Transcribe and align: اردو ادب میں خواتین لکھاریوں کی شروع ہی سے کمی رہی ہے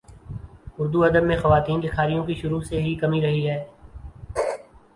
اردو 0.79 1.03
ادب 1.03 1.23
میں 1.23 1.37
خواتین 1.37 1.79
لکھاریوں 1.83 2.23
کی 2.25 2.35
شروع 2.35 2.59
ہی 2.61 2.65
سے 2.69 2.99
کمی 3.01 3.21
رہی 3.21 3.47
ہے 3.49 3.63